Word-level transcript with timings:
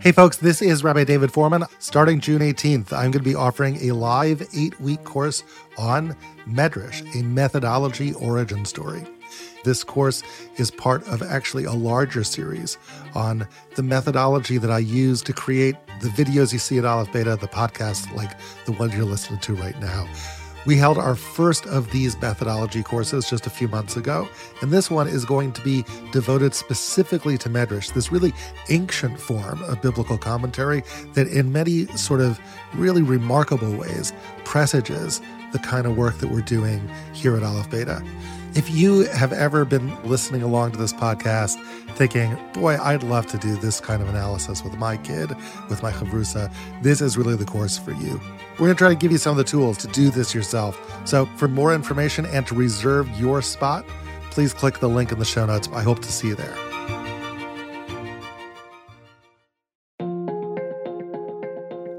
Hey, 0.00 0.12
folks, 0.12 0.36
this 0.36 0.60
is 0.60 0.84
Rabbi 0.84 1.04
David 1.04 1.30
Fohrman. 1.30 1.66
Starting 1.78 2.20
June 2.20 2.40
18th, 2.40 2.92
I'm 2.92 3.10
going 3.10 3.12
to 3.12 3.20
be 3.20 3.34
offering 3.34 3.76
a 3.88 3.92
live 3.92 4.46
eight 4.54 4.78
week 4.78 5.02
course 5.04 5.42
on 5.78 6.14
Medrash, 6.46 7.02
a 7.18 7.24
methodology 7.24 8.12
origin 8.14 8.66
story. 8.66 9.06
This 9.64 9.82
course 9.82 10.22
is 10.56 10.70
part 10.70 11.08
of 11.08 11.22
actually 11.22 11.64
a 11.64 11.72
larger 11.72 12.22
series 12.22 12.76
on 13.14 13.48
the 13.76 13.82
methodology 13.82 14.58
that 14.58 14.70
I 14.70 14.78
use 14.78 15.22
to 15.22 15.32
create 15.32 15.76
the 16.00 16.08
videos 16.08 16.52
you 16.52 16.58
see 16.58 16.76
at 16.76 16.84
Aleph 16.84 17.10
Beta, 17.10 17.36
the 17.36 17.48
podcast 17.48 18.14
like 18.14 18.36
the 18.66 18.72
one 18.72 18.90
you're 18.92 19.04
listening 19.04 19.40
to 19.40 19.54
right 19.54 19.78
now. 19.80 20.06
We 20.66 20.76
held 20.76 20.96
our 20.96 21.14
first 21.14 21.66
of 21.66 21.90
these 21.90 22.18
methodology 22.20 22.82
courses 22.82 23.28
just 23.28 23.46
a 23.46 23.50
few 23.50 23.68
months 23.68 23.96
ago, 23.96 24.26
and 24.62 24.70
this 24.70 24.90
one 24.90 25.06
is 25.06 25.26
going 25.26 25.52
to 25.52 25.62
be 25.62 25.84
devoted 26.10 26.54
specifically 26.54 27.36
to 27.38 27.50
Medrash, 27.50 27.92
this 27.92 28.10
really 28.10 28.32
ancient 28.70 29.20
form 29.20 29.62
of 29.64 29.82
biblical 29.82 30.16
commentary 30.16 30.82
that, 31.12 31.26
in 31.28 31.52
many 31.52 31.86
sort 31.96 32.22
of 32.22 32.40
really 32.74 33.02
remarkable 33.02 33.76
ways, 33.76 34.14
presages 34.44 35.20
the 35.52 35.58
kind 35.58 35.86
of 35.86 35.98
work 35.98 36.16
that 36.18 36.30
we're 36.30 36.40
doing 36.40 36.88
here 37.12 37.36
at 37.36 37.42
Aleph 37.42 37.70
Beta. 37.70 38.02
If 38.54 38.70
you 38.70 39.00
have 39.06 39.32
ever 39.32 39.64
been 39.64 40.00
listening 40.04 40.42
along 40.42 40.72
to 40.72 40.78
this 40.78 40.92
podcast 40.92 41.58
thinking, 41.96 42.38
boy, 42.52 42.78
I'd 42.80 43.02
love 43.02 43.26
to 43.28 43.38
do 43.38 43.56
this 43.56 43.80
kind 43.80 44.00
of 44.00 44.08
analysis 44.08 44.62
with 44.62 44.78
my 44.78 44.96
kid, 44.96 45.30
with 45.68 45.82
my 45.82 45.90
chavrusa, 45.90 46.52
this 46.80 47.00
is 47.00 47.18
really 47.18 47.34
the 47.34 47.44
course 47.44 47.76
for 47.76 47.90
you. 47.90 48.20
We're 48.52 48.66
going 48.66 48.70
to 48.70 48.76
try 48.76 48.90
to 48.90 48.94
give 48.94 49.10
you 49.10 49.18
some 49.18 49.32
of 49.32 49.38
the 49.38 49.44
tools 49.44 49.76
to 49.78 49.88
do 49.88 50.08
this 50.08 50.32
yourself. 50.36 50.78
So, 51.04 51.26
for 51.36 51.48
more 51.48 51.74
information 51.74 52.26
and 52.26 52.46
to 52.46 52.54
reserve 52.54 53.08
your 53.18 53.42
spot, 53.42 53.84
please 54.30 54.54
click 54.54 54.78
the 54.78 54.88
link 54.88 55.10
in 55.10 55.18
the 55.18 55.24
show 55.24 55.46
notes. 55.46 55.68
I 55.72 55.82
hope 55.82 56.00
to 56.02 56.12
see 56.12 56.28
you 56.28 56.36
there. 56.36 56.54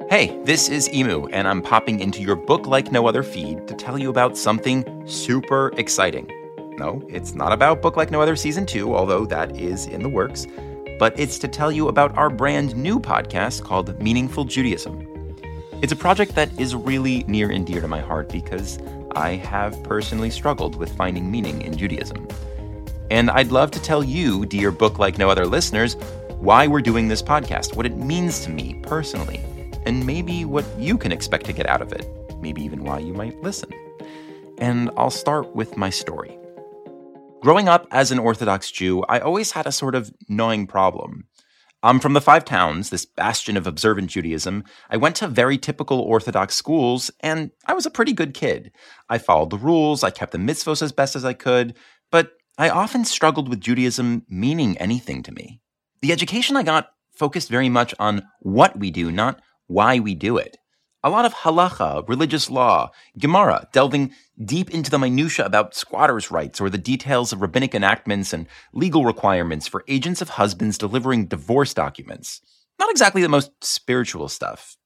Hey, 0.09 0.39
this 0.45 0.69
is 0.69 0.87
Imu, 0.87 1.27
and 1.33 1.49
I'm 1.49 1.61
popping 1.61 1.99
into 1.99 2.21
your 2.21 2.37
book 2.37 2.65
like 2.65 2.93
no 2.93 3.07
other 3.07 3.23
feed 3.23 3.67
to 3.67 3.73
tell 3.73 3.97
you 3.99 4.09
about 4.09 4.37
something 4.37 4.85
super 5.05 5.73
exciting. 5.75 6.31
No, 6.77 7.01
it's 7.07 7.33
not 7.33 7.53
about 7.53 7.81
Book 7.81 7.95
Like 7.95 8.11
No 8.11 8.21
Other 8.21 8.35
Season 8.35 8.65
2, 8.65 8.93
although 8.93 9.25
that 9.27 9.55
is 9.55 9.85
in 9.85 10.03
the 10.03 10.09
works, 10.09 10.45
but 10.99 11.17
it's 11.17 11.39
to 11.39 11.47
tell 11.47 11.71
you 11.71 11.87
about 11.87 12.17
our 12.17 12.29
brand 12.29 12.75
new 12.75 12.99
podcast 12.99 13.63
called 13.63 13.97
Meaningful 14.01 14.43
Judaism. 14.43 15.07
It's 15.81 15.93
a 15.93 15.95
project 15.95 16.35
that 16.35 16.57
is 16.59 16.75
really 16.75 17.23
near 17.27 17.49
and 17.49 17.65
dear 17.65 17.79
to 17.79 17.87
my 17.87 18.01
heart 18.01 18.29
because 18.29 18.79
I 19.15 19.35
have 19.35 19.81
personally 19.83 20.29
struggled 20.29 20.75
with 20.75 20.95
finding 20.97 21.31
meaning 21.31 21.61
in 21.61 21.77
Judaism. 21.77 22.27
And 23.09 23.29
I'd 23.29 23.51
love 23.51 23.71
to 23.71 23.81
tell 23.81 24.03
you, 24.03 24.45
dear 24.45 24.71
Book 24.71 24.99
Like 24.99 25.17
No 25.17 25.29
Other 25.29 25.45
listeners, 25.45 25.95
why 26.39 26.67
we're 26.67 26.81
doing 26.81 27.07
this 27.07 27.21
podcast, 27.21 27.75
what 27.75 27.85
it 27.85 27.95
means 27.95 28.43
to 28.43 28.49
me 28.49 28.79
personally, 28.83 29.39
and 29.85 30.05
maybe 30.05 30.43
what 30.43 30.65
you 30.77 30.97
can 30.97 31.13
expect 31.13 31.45
to 31.45 31.53
get 31.53 31.67
out 31.67 31.81
of 31.81 31.93
it, 31.93 32.05
maybe 32.41 32.61
even 32.63 32.83
why 32.83 32.99
you 32.99 33.13
might 33.13 33.41
listen. 33.41 33.71
And 34.57 34.89
I'll 34.97 35.11
start 35.11 35.55
with 35.55 35.77
my 35.77 35.89
story. 35.89 36.37
Growing 37.45 37.69
up 37.69 37.85
as 37.91 38.09
an 38.09 38.17
Orthodox 38.17 38.71
Jew, 38.71 39.03
I 39.03 39.19
always 39.19 39.51
had 39.51 39.67
a 39.67 39.71
sort 39.71 39.93
of 39.93 40.11
gnawing 40.27 40.65
problem. 40.65 41.27
I'm 41.83 41.99
from 41.99 42.13
the 42.13 42.19
Five 42.19 42.43
Towns, 42.43 42.89
this 42.89 43.05
bastion 43.05 43.55
of 43.55 43.67
observant 43.67 44.09
Judaism. 44.09 44.63
I 44.89 44.97
went 44.97 45.15
to 45.17 45.27
very 45.27 45.59
typical 45.59 45.99
Orthodox 45.99 46.55
schools, 46.55 47.11
and 47.19 47.51
I 47.67 47.75
was 47.75 47.85
a 47.85 47.91
pretty 47.91 48.13
good 48.13 48.33
kid. 48.33 48.71
I 49.09 49.19
followed 49.19 49.51
the 49.51 49.59
rules, 49.59 50.03
I 50.03 50.09
kept 50.09 50.31
the 50.31 50.39
mitzvos 50.39 50.81
as 50.81 50.91
best 50.91 51.15
as 51.15 51.23
I 51.23 51.33
could, 51.33 51.77
but 52.09 52.31
I 52.57 52.69
often 52.69 53.05
struggled 53.05 53.47
with 53.47 53.61
Judaism 53.61 54.25
meaning 54.27 54.75
anything 54.79 55.21
to 55.21 55.31
me. 55.31 55.61
The 56.01 56.13
education 56.13 56.57
I 56.57 56.63
got 56.63 56.93
focused 57.15 57.49
very 57.49 57.69
much 57.69 57.93
on 57.99 58.23
what 58.39 58.79
we 58.79 58.89
do, 58.89 59.11
not 59.11 59.39
why 59.67 59.99
we 59.99 60.15
do 60.15 60.37
it. 60.37 60.57
A 61.05 61.11
lot 61.11 61.23
of 61.23 61.35
halacha, 61.35 62.09
religious 62.09 62.49
law, 62.49 62.89
Gemara, 63.19 63.67
delving 63.71 64.11
deep 64.43 64.71
into 64.71 64.89
the 64.89 64.97
minutiae 64.97 65.45
about 65.45 65.75
squatters' 65.75 66.31
rights 66.31 66.59
or 66.59 66.67
the 66.67 66.79
details 66.79 67.31
of 67.31 67.41
rabbinic 67.41 67.75
enactments 67.75 68.33
and 68.33 68.47
legal 68.73 69.05
requirements 69.05 69.67
for 69.67 69.83
agents 69.87 70.19
of 70.23 70.29
husbands 70.29 70.79
delivering 70.79 71.27
divorce 71.27 71.75
documents. 71.75 72.41
Not 72.79 72.89
exactly 72.89 73.21
the 73.21 73.29
most 73.29 73.51
spiritual 73.63 74.27
stuff. 74.29 74.77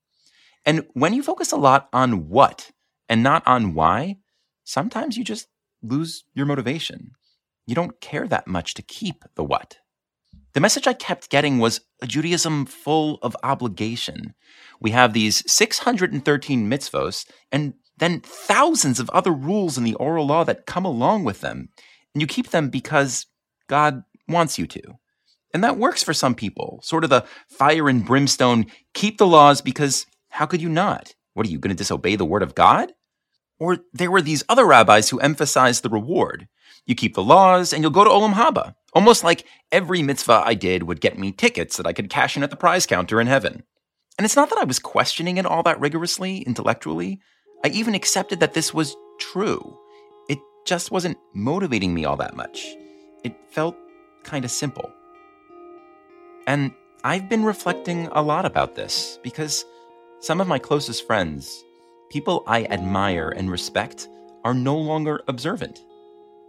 And 0.66 0.86
when 0.92 1.14
you 1.14 1.24
focus 1.24 1.54
a 1.54 1.58
lot 1.58 1.88
on 1.94 2.28
what 2.28 2.72
and 3.08 3.24
not 3.24 3.42
on 3.48 3.74
why, 3.74 4.18
sometimes 4.66 5.16
you 5.16 5.24
just 5.24 5.48
lose 5.82 6.26
your 6.34 6.46
motivation. 6.46 7.12
You 7.66 7.76
don't 7.76 8.02
care 8.02 8.28
that 8.28 8.46
much 8.46 8.74
to 8.74 8.82
keep 8.82 9.24
the 9.36 9.44
what. 9.46 9.78
The 10.60 10.62
message 10.62 10.88
I 10.88 10.94
kept 10.94 11.30
getting 11.30 11.60
was 11.60 11.80
a 12.02 12.06
Judaism 12.06 12.66
full 12.66 13.18
of 13.22 13.34
obligation. 13.44 14.34
We 14.82 14.92
have 14.92 15.14
these 15.14 15.42
613 15.50 16.70
mitzvos 16.70 17.26
and 17.50 17.76
then 17.96 18.20
thousands 18.20 19.00
of 19.00 19.10
other 19.12 19.32
rules 19.32 19.78
in 19.78 19.86
the 19.86 19.94
oral 19.94 20.28
law 20.28 20.44
that 20.44 20.66
come 20.66 20.84
along 20.84 21.24
with 21.24 21.40
them. 21.40 21.70
And 22.14 22.20
you 22.20 22.28
keep 22.28 22.50
them 22.50 22.68
because 22.68 23.26
God 23.70 24.04
wants 24.28 24.60
you 24.60 24.68
to. 24.68 24.82
And 25.54 25.64
that 25.64 25.78
works 25.78 26.04
for 26.04 26.14
some 26.14 26.36
people, 26.36 26.82
sort 26.84 27.06
of 27.06 27.10
the 27.10 27.26
fire 27.48 27.88
and 27.88 28.06
brimstone, 28.06 28.66
keep 28.94 29.18
the 29.18 29.26
laws 29.26 29.62
because 29.62 30.08
how 30.28 30.46
could 30.46 30.62
you 30.62 30.68
not? 30.68 31.16
What 31.36 31.48
are 31.48 31.50
you 31.50 31.60
going 31.60 31.74
to 31.74 31.82
disobey 31.82 32.18
the 32.18 32.26
word 32.26 32.44
of 32.44 32.54
God? 32.54 32.92
Or 33.60 33.80
there 33.94 34.12
were 34.12 34.22
these 34.22 34.44
other 34.48 34.66
rabbis 34.66 35.10
who 35.10 35.20
emphasized 35.20 35.84
the 35.84 35.90
reward. 35.90 36.48
You 36.86 36.96
keep 36.96 37.14
the 37.14 37.24
laws 37.24 37.74
and 37.74 37.84
you'll 37.84 37.92
go 37.92 38.04
to 38.04 38.10
Olam 38.10 38.34
Haba. 38.34 38.76
Almost 38.94 39.24
like 39.24 39.46
every 39.72 40.02
mitzvah 40.02 40.44
I 40.46 40.54
did 40.54 40.84
would 40.84 41.02
get 41.02 41.20
me 41.20 41.32
tickets 41.32 41.78
that 41.78 41.86
I 41.86 41.94
could 41.94 42.10
cash 42.10 42.36
in 42.38 42.44
at 42.44 42.50
the 42.50 42.56
prize 42.56 42.86
counter 42.86 43.22
in 43.22 43.28
heaven. 43.28 43.64
And 44.18 44.26
it's 44.26 44.36
not 44.36 44.50
that 44.50 44.60
I 44.60 44.64
was 44.64 44.80
questioning 44.80 45.38
it 45.38 45.46
all 45.46 45.64
that 45.64 45.80
rigorously, 45.80 46.40
intellectually. 46.40 47.22
I 47.64 47.70
even 47.70 47.94
accepted 47.94 48.40
that 48.40 48.54
this 48.54 48.74
was 48.74 48.96
true. 49.20 49.78
It 50.30 50.40
just 50.66 50.92
wasn't 50.92 51.18
motivating 51.34 51.94
me 51.94 52.06
all 52.06 52.18
that 52.18 52.36
much. 52.36 52.66
It 53.24 53.36
felt 53.52 53.76
kind 54.24 54.46
of 54.46 54.52
simple. 54.52 54.92
And 56.48 56.74
I've 57.04 57.30
been 57.30 57.44
reflecting 57.44 58.08
a 58.12 58.22
lot 58.22 58.46
about 58.46 58.76
this 58.76 59.20
because 59.24 59.64
some 60.22 60.42
of 60.42 60.48
my 60.48 60.60
closest 60.60 61.06
friends, 61.06 61.64
people 62.10 62.44
I 62.48 62.66
admire 62.66 63.30
and 63.30 63.52
respect, 63.52 64.10
are 64.44 64.54
no 64.54 64.78
longer 64.78 65.22
observant. 65.28 65.86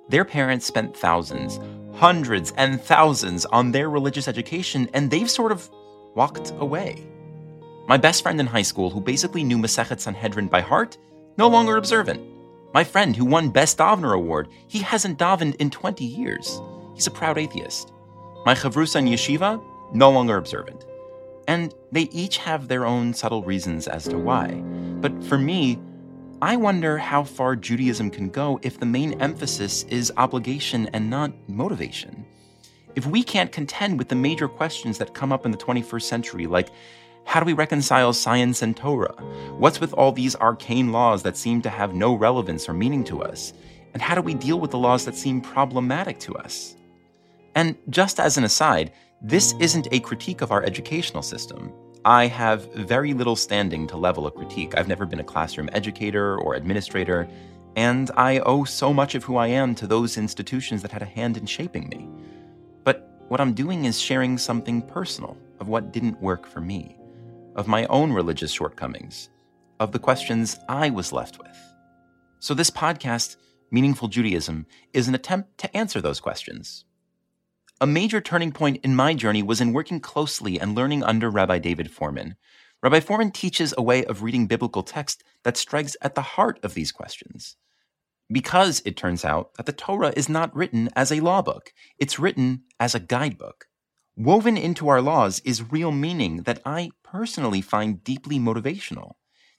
Their 0.08 0.24
parents 0.24 0.66
spent 0.66 0.96
thousands, 0.96 1.60
hundreds 1.94 2.52
and 2.56 2.80
thousands 2.80 3.46
on 3.46 3.70
their 3.70 3.90
religious 3.90 4.26
education, 4.26 4.88
and 4.94 5.10
they've 5.10 5.30
sort 5.30 5.52
of 5.52 5.70
walked 6.14 6.52
away. 6.58 7.06
My 7.86 7.96
best 7.96 8.22
friend 8.22 8.40
in 8.40 8.46
high 8.46 8.62
school, 8.62 8.90
who 8.90 9.00
basically 9.00 9.44
knew 9.44 9.58
Masechet 9.58 10.00
Sanhedrin 10.00 10.48
by 10.48 10.60
heart, 10.60 10.96
no 11.36 11.48
longer 11.48 11.76
observant. 11.76 12.20
My 12.72 12.84
friend, 12.84 13.16
who 13.16 13.24
won 13.24 13.50
Best 13.50 13.78
Davener 13.78 14.14
Award, 14.14 14.48
he 14.68 14.78
hasn't 14.78 15.18
davened 15.18 15.56
in 15.56 15.70
20 15.70 16.04
years. 16.04 16.60
He's 16.94 17.06
a 17.06 17.10
proud 17.10 17.36
atheist. 17.36 17.92
My 18.46 18.54
chavrusa 18.54 18.96
in 18.96 19.06
yeshiva, 19.06 19.62
no 19.92 20.10
longer 20.10 20.36
observant. 20.36 20.84
And 21.48 21.74
they 21.90 22.02
each 22.12 22.38
have 22.38 22.68
their 22.68 22.86
own 22.86 23.12
subtle 23.12 23.42
reasons 23.42 23.88
as 23.88 24.04
to 24.04 24.18
why. 24.18 24.62
But 25.00 25.24
for 25.24 25.38
me, 25.38 25.78
I 26.42 26.56
wonder 26.56 26.98
how 26.98 27.24
far 27.24 27.56
Judaism 27.56 28.10
can 28.10 28.28
go 28.28 28.58
if 28.62 28.78
the 28.78 28.86
main 28.86 29.20
emphasis 29.20 29.84
is 29.84 30.12
obligation 30.16 30.88
and 30.92 31.08
not 31.08 31.32
motivation. 31.48 32.24
If 32.96 33.06
we 33.06 33.22
can't 33.22 33.52
contend 33.52 33.98
with 33.98 34.08
the 34.08 34.14
major 34.14 34.48
questions 34.48 34.98
that 34.98 35.14
come 35.14 35.32
up 35.32 35.44
in 35.44 35.52
the 35.52 35.58
21st 35.58 36.02
century, 36.02 36.46
like 36.46 36.70
how 37.24 37.40
do 37.40 37.46
we 37.46 37.52
reconcile 37.52 38.12
science 38.12 38.62
and 38.62 38.76
Torah? 38.76 39.14
What's 39.58 39.80
with 39.80 39.92
all 39.94 40.12
these 40.12 40.34
arcane 40.36 40.92
laws 40.92 41.22
that 41.22 41.36
seem 41.36 41.62
to 41.62 41.70
have 41.70 41.94
no 41.94 42.14
relevance 42.14 42.68
or 42.68 42.74
meaning 42.74 43.04
to 43.04 43.22
us? 43.22 43.52
And 43.92 44.02
how 44.02 44.14
do 44.14 44.22
we 44.22 44.34
deal 44.34 44.60
with 44.60 44.70
the 44.70 44.78
laws 44.78 45.04
that 45.04 45.16
seem 45.16 45.40
problematic 45.40 46.18
to 46.20 46.36
us? 46.36 46.76
And 47.54 47.76
just 47.88 48.18
as 48.18 48.36
an 48.36 48.44
aside, 48.44 48.92
this 49.22 49.54
isn't 49.60 49.88
a 49.92 50.00
critique 50.00 50.40
of 50.40 50.52
our 50.52 50.62
educational 50.62 51.22
system. 51.22 51.72
I 52.04 52.28
have 52.28 52.72
very 52.72 53.12
little 53.12 53.36
standing 53.36 53.86
to 53.88 53.98
level 53.98 54.26
a 54.26 54.30
critique. 54.30 54.74
I've 54.74 54.88
never 54.88 55.04
been 55.04 55.20
a 55.20 55.24
classroom 55.24 55.68
educator 55.72 56.38
or 56.38 56.54
administrator, 56.54 57.28
and 57.76 58.10
I 58.16 58.38
owe 58.38 58.64
so 58.64 58.94
much 58.94 59.14
of 59.14 59.22
who 59.22 59.36
I 59.36 59.48
am 59.48 59.74
to 59.74 59.86
those 59.86 60.16
institutions 60.16 60.80
that 60.80 60.92
had 60.92 61.02
a 61.02 61.06
hand 61.06 61.36
in 61.36 61.44
shaping 61.44 61.88
me. 61.90 62.08
But 62.84 63.22
what 63.28 63.38
I'm 63.38 63.52
doing 63.52 63.84
is 63.84 64.00
sharing 64.00 64.38
something 64.38 64.80
personal 64.80 65.36
of 65.60 65.68
what 65.68 65.92
didn't 65.92 66.22
work 66.22 66.46
for 66.46 66.62
me, 66.62 66.96
of 67.54 67.68
my 67.68 67.84
own 67.86 68.14
religious 68.14 68.50
shortcomings, 68.50 69.28
of 69.78 69.92
the 69.92 69.98
questions 69.98 70.58
I 70.70 70.88
was 70.88 71.12
left 71.12 71.38
with. 71.38 71.56
So, 72.38 72.54
this 72.54 72.70
podcast, 72.70 73.36
Meaningful 73.70 74.08
Judaism, 74.08 74.64
is 74.94 75.06
an 75.06 75.14
attempt 75.14 75.58
to 75.58 75.76
answer 75.76 76.00
those 76.00 76.18
questions. 76.18 76.86
A 77.82 77.86
major 77.86 78.20
turning 78.20 78.52
point 78.52 78.84
in 78.84 78.94
my 78.94 79.14
journey 79.14 79.42
was 79.42 79.58
in 79.58 79.72
working 79.72 80.00
closely 80.00 80.60
and 80.60 80.74
learning 80.74 81.02
under 81.02 81.30
Rabbi 81.30 81.58
David 81.58 81.90
Fohrman. 81.90 82.34
Rabbi 82.82 83.00
Fohrman 83.00 83.32
teaches 83.32 83.72
a 83.74 83.82
way 83.82 84.04
of 84.04 84.22
reading 84.22 84.46
biblical 84.46 84.82
text 84.82 85.24
that 85.44 85.56
strikes 85.56 85.96
at 86.02 86.14
the 86.14 86.20
heart 86.20 86.60
of 86.62 86.74
these 86.74 86.92
questions. 86.92 87.56
Because 88.30 88.82
it 88.84 88.98
turns 88.98 89.24
out 89.24 89.54
that 89.54 89.64
the 89.64 89.72
Torah 89.72 90.12
is 90.14 90.28
not 90.28 90.54
written 90.54 90.90
as 90.94 91.10
a 91.10 91.20
law 91.20 91.40
book, 91.40 91.72
it's 91.98 92.18
written 92.18 92.64
as 92.78 92.94
a 92.94 93.00
guidebook. 93.00 93.64
Woven 94.14 94.58
into 94.58 94.88
our 94.88 95.00
laws 95.00 95.40
is 95.46 95.72
real 95.72 95.90
meaning 95.90 96.42
that 96.42 96.60
I 96.66 96.90
personally 97.02 97.62
find 97.62 98.04
deeply 98.04 98.38
motivational. 98.38 99.12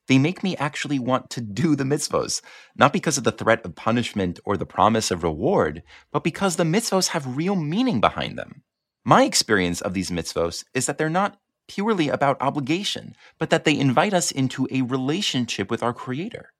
They 0.07 0.17
make 0.17 0.43
me 0.43 0.57
actually 0.57 0.99
want 0.99 1.29
to 1.31 1.41
do 1.41 1.75
the 1.75 1.83
mitzvos, 1.83 2.41
not 2.75 2.93
because 2.93 3.17
of 3.17 3.23
the 3.23 3.31
threat 3.31 3.65
of 3.65 3.75
punishment 3.75 4.39
or 4.45 4.57
the 4.57 4.65
promise 4.65 5.11
of 5.11 5.23
reward, 5.23 5.83
but 6.11 6.23
because 6.23 6.55
the 6.55 6.63
mitzvos 6.63 7.09
have 7.09 7.37
real 7.37 7.55
meaning 7.55 8.01
behind 8.01 8.37
them. 8.37 8.63
My 9.05 9.23
experience 9.23 9.81
of 9.81 9.93
these 9.93 10.11
mitzvos 10.11 10.63
is 10.73 10.85
that 10.85 10.97
they're 10.97 11.09
not 11.09 11.39
purely 11.67 12.09
about 12.09 12.41
obligation, 12.41 13.15
but 13.39 13.49
that 13.49 13.63
they 13.63 13.77
invite 13.77 14.13
us 14.13 14.31
into 14.31 14.67
a 14.71 14.81
relationship 14.81 15.71
with 15.71 15.81
our 15.81 15.93
Creator. 15.93 16.51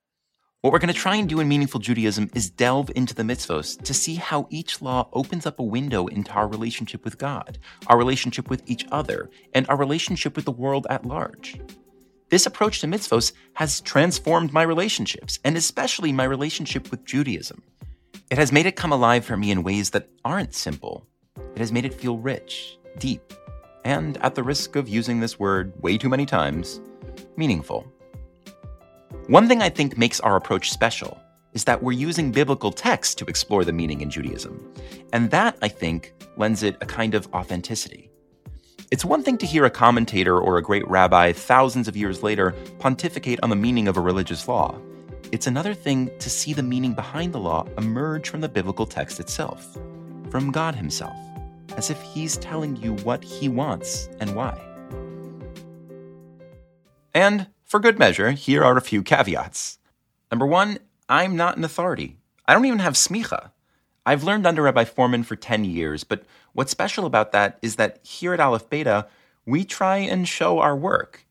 What 0.61 0.71
we're 0.71 0.79
going 0.79 0.93
to 0.93 0.99
try 0.99 1.15
and 1.15 1.27
do 1.27 1.39
in 1.39 1.47
Meaningful 1.47 1.79
Judaism 1.79 2.29
is 2.35 2.51
delve 2.51 2.91
into 2.95 3.15
the 3.15 3.23
mitzvos 3.23 3.81
to 3.81 3.93
see 3.95 4.15
how 4.15 4.47
each 4.51 4.79
law 4.79 5.09
opens 5.11 5.47
up 5.47 5.57
a 5.57 5.63
window 5.63 6.05
into 6.05 6.31
our 6.33 6.47
relationship 6.47 7.03
with 7.03 7.17
God, 7.17 7.57
our 7.87 7.97
relationship 7.97 8.47
with 8.47 8.61
each 8.67 8.85
other, 8.91 9.31
and 9.55 9.67
our 9.69 9.75
relationship 9.77 10.35
with 10.35 10.45
the 10.45 10.51
world 10.51 10.85
at 10.89 11.03
large. 11.03 11.59
This 12.31 12.45
approach 12.45 12.79
to 12.79 12.87
mitzvos 12.87 13.33
has 13.55 13.81
transformed 13.81 14.53
my 14.53 14.63
relationships, 14.63 15.37
and 15.43 15.57
especially 15.57 16.13
my 16.13 16.23
relationship 16.23 16.89
with 16.89 17.03
Judaism. 17.03 17.61
It 18.29 18.37
has 18.37 18.53
made 18.53 18.65
it 18.65 18.77
come 18.77 18.93
alive 18.93 19.25
for 19.25 19.35
me 19.35 19.51
in 19.51 19.63
ways 19.63 19.89
that 19.89 20.07
aren't 20.23 20.53
simple, 20.53 21.05
it 21.35 21.59
has 21.59 21.73
made 21.73 21.83
it 21.83 21.93
feel 21.93 22.17
rich, 22.17 22.77
deep, 22.97 23.33
and 23.83 24.17
at 24.23 24.35
the 24.35 24.43
risk 24.43 24.77
of 24.77 24.87
using 24.87 25.19
this 25.19 25.39
word 25.39 25.73
way 25.81 25.97
too 25.97 26.07
many 26.07 26.25
times, 26.25 26.79
meaningful. 27.35 27.85
One 29.27 29.49
thing 29.49 29.61
I 29.61 29.69
think 29.69 29.97
makes 29.97 30.21
our 30.21 30.37
approach 30.37 30.71
special 30.71 31.19
is 31.51 31.65
that 31.65 31.83
we're 31.83 31.91
using 31.91 32.31
biblical 32.31 32.71
texts 32.71 33.15
to 33.15 33.25
explore 33.25 33.65
the 33.65 33.73
meaning 33.73 33.99
in 33.99 34.09
Judaism. 34.09 34.73
And 35.11 35.29
that, 35.31 35.57
I 35.61 35.67
think, 35.67 36.13
lends 36.37 36.63
it 36.63 36.77
a 36.79 36.85
kind 36.85 37.13
of 37.13 37.27
authenticity. 37.33 38.10
It's 38.91 39.05
one 39.05 39.23
thing 39.23 39.37
to 39.37 39.45
hear 39.45 39.63
a 39.63 39.69
commentator 39.69 40.37
or 40.37 40.57
a 40.57 40.61
great 40.61 40.85
rabbi 40.85 41.31
thousands 41.31 41.87
of 41.87 41.95
years 41.95 42.23
later 42.23 42.53
pontificate 42.77 43.39
on 43.41 43.49
the 43.49 43.55
meaning 43.55 43.87
of 43.87 43.95
a 43.95 44.01
religious 44.01 44.49
law. 44.49 44.77
It's 45.31 45.47
another 45.47 45.73
thing 45.73 46.11
to 46.19 46.29
see 46.29 46.51
the 46.51 46.61
meaning 46.61 46.93
behind 46.93 47.31
the 47.31 47.39
law 47.39 47.65
emerge 47.77 48.27
from 48.27 48.41
the 48.41 48.49
biblical 48.49 48.85
text 48.85 49.21
itself 49.21 49.77
from 50.29 50.51
God 50.51 50.75
Himself, 50.75 51.15
as 51.77 51.89
if 51.89 52.01
He's 52.01 52.35
telling 52.35 52.75
you 52.75 52.95
what 52.95 53.23
He 53.23 53.47
wants 53.47 54.09
and 54.19 54.35
why. 54.35 54.59
And 57.13 57.47
for 57.63 57.79
good 57.79 57.97
measure, 57.97 58.31
here 58.31 58.61
are 58.61 58.75
a 58.75 58.81
few 58.81 59.03
caveats. 59.03 59.79
Number 60.29 60.45
one, 60.45 60.79
I'm 61.07 61.37
not 61.37 61.55
an 61.55 61.63
authority. 61.63 62.17
I 62.45 62.53
don't 62.53 62.65
even 62.65 62.79
have 62.79 62.95
smicha. 62.95 63.51
I've 64.05 64.23
learned 64.23 64.47
under 64.47 64.63
Rabbi 64.63 64.83
Fohrman 64.85 65.23
for 65.23 65.35
10 65.35 65.63
years, 65.63 66.03
but 66.03 66.23
what's 66.53 66.71
special 66.71 67.05
about 67.05 67.31
that 67.33 67.59
is 67.61 67.75
that 67.75 67.99
here 68.03 68.33
at 68.33 68.39
Aleph 68.39 68.69
Beta, 68.69 69.07
we 69.45 69.63
try 69.63 69.97
and 69.97 70.27
show 70.27 70.59
our 70.59 70.75
work. 70.75 71.25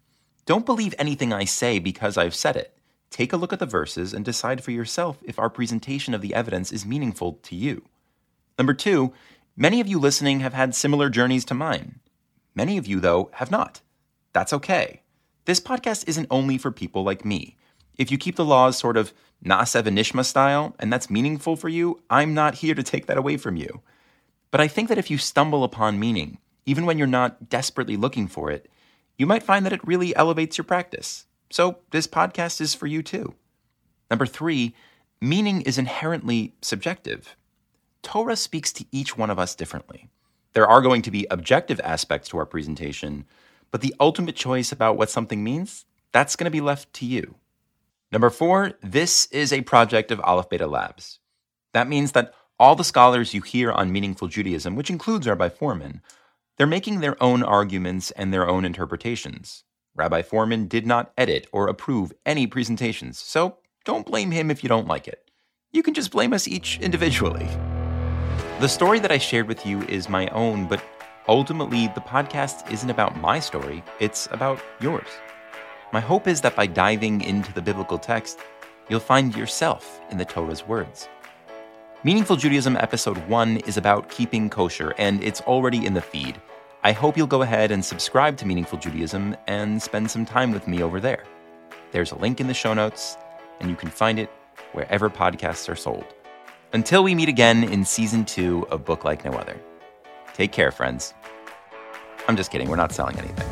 Don't 0.46 0.66
believe 0.66 0.94
anything 0.98 1.32
I 1.32 1.44
say 1.44 1.78
because 1.78 2.16
I've 2.16 2.34
said 2.34 2.56
it. 2.56 2.76
Take 3.10 3.32
a 3.32 3.36
look 3.36 3.52
at 3.52 3.58
the 3.58 3.66
verses 3.66 4.14
and 4.14 4.24
decide 4.24 4.62
for 4.62 4.70
yourself 4.70 5.18
if 5.24 5.38
our 5.38 5.50
presentation 5.50 6.14
of 6.14 6.22
the 6.22 6.32
evidence 6.32 6.70
is 6.70 6.86
meaningful 6.86 7.34
to 7.42 7.56
you. 7.56 7.86
Number 8.56 8.74
two, 8.74 9.12
many 9.56 9.80
of 9.80 9.88
you 9.88 9.98
listening 9.98 10.40
have 10.40 10.54
had 10.54 10.74
similar 10.74 11.10
journeys 11.10 11.44
to 11.46 11.54
mine. 11.54 11.98
Many 12.54 12.78
of 12.78 12.86
you, 12.86 13.00
though, 13.00 13.30
have 13.34 13.50
not. 13.50 13.80
That's 14.32 14.52
okay. 14.52 15.02
This 15.44 15.60
podcast 15.60 16.08
isn't 16.08 16.28
only 16.30 16.56
for 16.56 16.70
people 16.70 17.02
like 17.02 17.24
me. 17.24 17.56
If 18.00 18.10
you 18.10 18.16
keep 18.16 18.36
the 18.36 18.46
laws 18.46 18.78
sort 18.78 18.96
of 18.96 19.12
Na'aseh 19.44 19.82
V'Nishma 19.82 20.24
style, 20.24 20.74
and 20.78 20.90
that's 20.90 21.10
meaningful 21.10 21.54
for 21.54 21.68
you, 21.68 22.02
I'm 22.08 22.32
not 22.32 22.54
here 22.54 22.74
to 22.74 22.82
take 22.82 23.04
that 23.04 23.18
away 23.18 23.36
from 23.36 23.56
you. 23.56 23.82
But 24.50 24.62
I 24.62 24.68
think 24.68 24.88
that 24.88 24.96
if 24.96 25.10
you 25.10 25.18
stumble 25.18 25.64
upon 25.64 26.00
meaning, 26.00 26.38
even 26.64 26.86
when 26.86 26.96
you're 26.96 27.06
not 27.06 27.50
desperately 27.50 27.98
looking 27.98 28.26
for 28.26 28.50
it, 28.50 28.70
you 29.18 29.26
might 29.26 29.42
find 29.42 29.66
that 29.66 29.74
it 29.74 29.86
really 29.86 30.16
elevates 30.16 30.56
your 30.56 30.64
practice. 30.64 31.26
So 31.50 31.80
this 31.90 32.06
podcast 32.06 32.62
is 32.62 32.74
for 32.74 32.86
you 32.86 33.02
too. 33.02 33.34
Number 34.10 34.24
three, 34.24 34.74
meaning 35.20 35.60
is 35.60 35.76
inherently 35.76 36.54
subjective. 36.62 37.36
Torah 38.00 38.34
speaks 38.34 38.72
to 38.72 38.86
each 38.90 39.18
one 39.18 39.28
of 39.28 39.38
us 39.38 39.54
differently. 39.54 40.08
There 40.54 40.66
are 40.66 40.80
going 40.80 41.02
to 41.02 41.10
be 41.10 41.26
objective 41.30 41.82
aspects 41.84 42.30
to 42.30 42.38
our 42.38 42.46
presentation, 42.46 43.26
but 43.70 43.82
the 43.82 43.94
ultimate 44.00 44.36
choice 44.36 44.72
about 44.72 44.96
what 44.96 45.10
something 45.10 45.44
means, 45.44 45.84
that's 46.12 46.34
going 46.34 46.46
to 46.46 46.50
be 46.50 46.62
left 46.62 46.94
to 46.94 47.04
you. 47.04 47.34
Number 48.12 48.30
four, 48.30 48.72
this 48.82 49.26
is 49.26 49.52
a 49.52 49.60
project 49.60 50.10
of 50.10 50.20
Aleph 50.20 50.48
Beta 50.48 50.66
Labs. 50.66 51.20
That 51.72 51.88
means 51.88 52.10
that 52.12 52.34
all 52.58 52.74
the 52.74 52.82
scholars 52.82 53.34
you 53.34 53.40
hear 53.40 53.70
on 53.70 53.92
Meaningful 53.92 54.26
Judaism, 54.26 54.74
which 54.74 54.90
includes 54.90 55.28
Rabbi 55.28 55.48
Fohrman, 55.48 56.00
they're 56.58 56.66
making 56.66 56.98
their 56.98 57.22
own 57.22 57.44
arguments 57.44 58.10
and 58.10 58.32
their 58.32 58.48
own 58.48 58.64
interpretations. 58.64 59.62
Rabbi 59.94 60.22
Fohrman 60.22 60.68
did 60.68 60.86
not 60.86 61.12
edit 61.16 61.46
or 61.52 61.68
approve 61.68 62.12
any 62.26 62.48
presentations, 62.48 63.18
so 63.20 63.58
don't 63.84 64.06
blame 64.06 64.32
him 64.32 64.50
if 64.50 64.64
you 64.64 64.68
don't 64.68 64.88
like 64.88 65.06
it. 65.06 65.30
You 65.70 65.84
can 65.84 65.94
just 65.94 66.10
blame 66.10 66.32
us 66.32 66.48
each 66.48 66.80
individually. 66.80 67.48
The 68.58 68.68
story 68.68 68.98
that 68.98 69.12
I 69.12 69.18
shared 69.18 69.46
with 69.46 69.64
you 69.64 69.82
is 69.82 70.08
my 70.08 70.26
own, 70.28 70.66
but 70.66 70.82
ultimately, 71.28 71.86
the 71.94 72.00
podcast 72.00 72.70
isn't 72.72 72.90
about 72.90 73.20
my 73.20 73.38
story, 73.38 73.84
it's 74.00 74.26
about 74.32 74.60
yours. 74.80 75.06
My 75.92 76.00
hope 76.00 76.28
is 76.28 76.40
that 76.42 76.54
by 76.54 76.66
diving 76.66 77.20
into 77.20 77.52
the 77.52 77.60
biblical 77.60 77.98
text, 77.98 78.38
you'll 78.88 79.00
find 79.00 79.34
yourself 79.34 80.00
in 80.10 80.18
the 80.18 80.24
Torah's 80.24 80.64
words. 80.64 81.08
Meaningful 82.04 82.36
Judaism 82.36 82.76
Episode 82.76 83.18
1 83.26 83.56
is 83.58 83.76
about 83.76 84.08
keeping 84.08 84.48
kosher, 84.48 84.94
and 84.98 85.22
it's 85.22 85.40
already 85.42 85.84
in 85.84 85.94
the 85.94 86.00
feed. 86.00 86.40
I 86.84 86.92
hope 86.92 87.16
you'll 87.16 87.26
go 87.26 87.42
ahead 87.42 87.72
and 87.72 87.84
subscribe 87.84 88.36
to 88.36 88.46
Meaningful 88.46 88.78
Judaism 88.78 89.36
and 89.48 89.82
spend 89.82 90.08
some 90.08 90.24
time 90.24 90.52
with 90.52 90.68
me 90.68 90.80
over 90.80 91.00
there. 91.00 91.24
There's 91.90 92.12
a 92.12 92.18
link 92.18 92.40
in 92.40 92.46
the 92.46 92.54
show 92.54 92.72
notes, 92.72 93.16
and 93.58 93.68
you 93.68 93.74
can 93.74 93.90
find 93.90 94.20
it 94.20 94.30
wherever 94.72 95.10
podcasts 95.10 95.68
are 95.68 95.76
sold. 95.76 96.06
Until 96.72 97.02
we 97.02 97.16
meet 97.16 97.28
again 97.28 97.64
in 97.64 97.84
season 97.84 98.24
two 98.24 98.64
of 98.70 98.84
Book 98.84 99.04
Like 99.04 99.24
No 99.24 99.32
Other. 99.32 99.60
Take 100.34 100.52
care, 100.52 100.70
friends. 100.70 101.14
I'm 102.28 102.36
just 102.36 102.52
kidding, 102.52 102.68
we're 102.68 102.76
not 102.76 102.92
selling 102.92 103.18
anything. 103.18 103.49